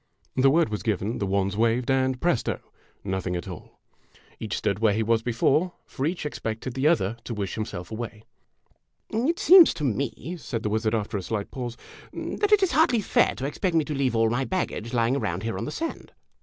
[0.35, 2.59] The word was given, the wands waved, and, presto!
[3.03, 3.79] nothing at all!
[4.39, 8.23] Each stood where he was before, for each expected the other to wish himself away."
[9.11, 11.77] It seems to me," said the wizard, after a slight pause,
[12.13, 15.43] "that it is hardly fair to expect me to leave all my baggage lying around
[15.43, 16.13] here on the sand